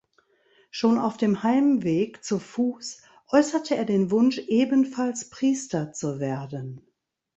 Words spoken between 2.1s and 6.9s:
zu Fuß äußerte er den Wunsch ebenfalls Priester zu werden.